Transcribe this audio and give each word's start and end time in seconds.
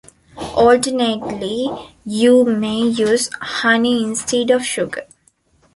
Alternately, 0.55 1.69
you 2.03 2.43
may 2.43 2.79
use 2.89 3.29
honey 3.39 4.03
instead 4.03 4.49
of 4.49 4.65
sugar. 4.65 5.05